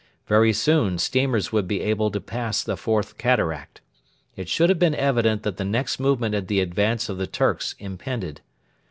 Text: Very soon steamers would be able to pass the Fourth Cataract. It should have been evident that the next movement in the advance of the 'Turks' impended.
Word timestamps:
Very 0.25 0.51
soon 0.51 0.97
steamers 0.97 1.51
would 1.51 1.67
be 1.67 1.81
able 1.81 2.09
to 2.09 2.19
pass 2.19 2.63
the 2.63 2.75
Fourth 2.75 3.19
Cataract. 3.19 3.81
It 4.35 4.49
should 4.49 4.69
have 4.69 4.79
been 4.79 4.95
evident 4.95 5.43
that 5.43 5.57
the 5.57 5.63
next 5.63 5.99
movement 5.99 6.33
in 6.33 6.47
the 6.47 6.59
advance 6.59 7.07
of 7.07 7.19
the 7.19 7.27
'Turks' 7.27 7.75
impended. 7.77 8.41